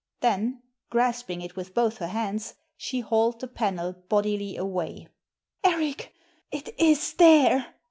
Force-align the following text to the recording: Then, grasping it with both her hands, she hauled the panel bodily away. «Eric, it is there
Then, 0.21 0.63
grasping 0.89 1.43
it 1.43 1.55
with 1.55 1.75
both 1.75 1.99
her 1.99 2.07
hands, 2.07 2.55
she 2.75 3.01
hauled 3.01 3.39
the 3.39 3.47
panel 3.47 3.93
bodily 4.09 4.57
away. 4.57 5.07
«Eric, 5.63 6.11
it 6.51 6.69
is 6.79 7.13
there 7.13 7.75